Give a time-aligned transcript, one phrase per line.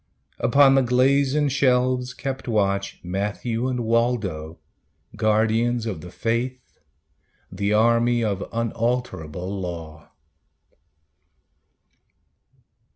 [0.39, 4.57] Upon the glazen shelves kept watch Matthew and Waldo,
[5.15, 6.79] guardians of the faith,
[7.51, 10.09] The army of unalterable law.